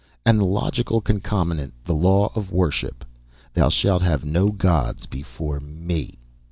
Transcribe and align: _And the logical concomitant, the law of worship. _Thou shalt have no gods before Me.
_And 0.25 0.39
the 0.39 0.45
logical 0.45 0.99
concomitant, 0.99 1.75
the 1.85 1.93
law 1.93 2.31
of 2.33 2.51
worship. 2.51 3.05
_Thou 3.53 3.71
shalt 3.71 4.01
have 4.01 4.25
no 4.25 4.49
gods 4.49 5.05
before 5.05 5.59
Me. 5.59 6.17